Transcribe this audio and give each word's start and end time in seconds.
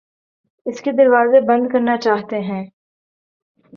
اس 0.65 0.81
کے 0.81 0.91
دروازے 0.91 1.39
بند 1.41 1.71
کرنا 1.71 1.97
چاہتے 1.97 2.39
ہیں 2.41 2.63